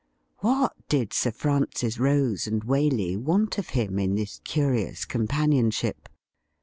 What 0.39 0.73
did 0.89 1.13
Sir 1.13 1.29
Francis 1.29 1.99
Rose 1.99 2.47
and 2.47 2.63
Waley 2.63 3.15
want 3.15 3.59
of 3.59 3.69
him 3.77 3.99
in 3.99 4.15
this 4.15 4.41
curious 4.43 5.05
companionship 5.05 6.09